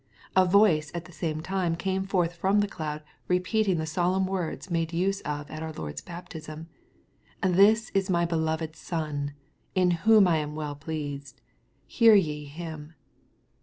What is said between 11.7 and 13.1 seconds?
hear ye Him."